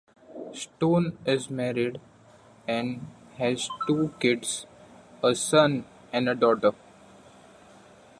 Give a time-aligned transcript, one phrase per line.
[0.51, 2.01] Stone is married
[2.67, 3.05] and
[3.37, 4.65] has two kids,
[5.23, 6.71] a son and a daughter.